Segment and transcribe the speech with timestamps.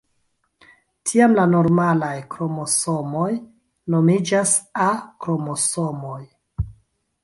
[1.09, 3.29] Tiam la normalaj kromosomoj
[3.97, 4.59] nomiĝas
[4.91, 6.21] A-kromosomoj.